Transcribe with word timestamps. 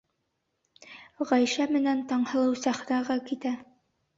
Ғәйшә 1.31 1.67
менән 1.75 2.01
Таңһылыу 2.13 2.59
сәхнәгә 2.65 3.19
китә. 3.31 3.57